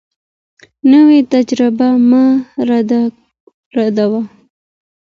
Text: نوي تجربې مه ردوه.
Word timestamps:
نوي 0.91 1.19
تجربې 1.31 1.89
مه 2.09 2.23
ردوه. 3.83 4.21